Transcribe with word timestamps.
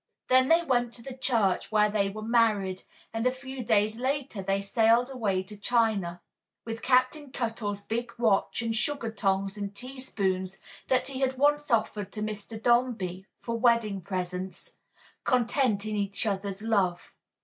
Then 0.29 0.47
they 0.47 0.63
went 0.63 0.93
to 0.93 1.03
the 1.03 1.15
church, 1.15 1.71
where 1.71 1.87
they 1.91 2.09
were 2.09 2.23
married, 2.23 2.81
and 3.13 3.27
a 3.27 3.31
few 3.31 3.63
days 3.63 3.97
later 3.97 4.41
they 4.41 4.59
sailed 4.59 5.11
away 5.11 5.43
to 5.43 5.55
China 5.55 6.21
(with 6.65 6.81
Captain 6.81 7.31
Cuttle's 7.31 7.83
big 7.83 8.11
watch 8.17 8.63
and 8.63 8.75
sugar 8.75 9.11
tongs 9.11 9.57
and 9.57 9.75
teaspoons, 9.75 10.57
that 10.87 11.09
he 11.09 11.19
had 11.19 11.37
once 11.37 11.69
offered 11.69 12.11
to 12.13 12.23
Mr. 12.23 12.59
Dombey, 12.59 13.27
for 13.43 13.59
wedding 13.59 14.01
presents), 14.01 14.73
content 15.23 15.85
in 15.85 15.95
each 15.95 16.25
other's 16.25 16.63
love. 16.63 17.13